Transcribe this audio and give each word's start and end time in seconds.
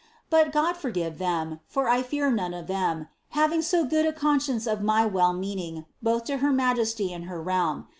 But 0.31 0.51
GimI 0.51 0.73
forgive 0.75 1.13
•rrj! 1.17 1.59
for 1.67 1.87
I 1.87 2.01
fear 2.01 2.31
none 2.31 2.55
of 2.55 2.65
them, 2.65 3.07
having 3.37 3.61
so 3.61 3.85
good 3.85 4.03
a 4.03 4.11
con«cicnre 4.11 4.65
of 4.73 4.81
my 4.81 5.05
well 5.05 5.29
inonning 5.31 5.85
V*ii 6.01 6.19
to 6.21 6.37
her 6.37 6.51
majesty 6.51 7.13
and 7.13 7.25
her 7.25 7.39
realm. 7.39 7.85